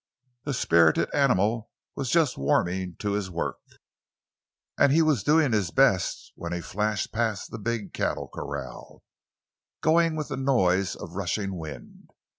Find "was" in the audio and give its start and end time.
1.95-2.09, 5.03-5.21